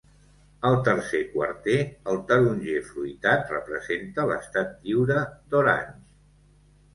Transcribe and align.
Al 0.67 0.75
tercer 0.85 1.19
quarter, 1.33 1.75
el 2.13 2.17
taronger 2.31 2.77
fruitat 2.87 3.53
representa 3.57 4.27
l'Estat 4.31 4.73
Lliure 4.89 5.21
d'Orange. 5.53 5.95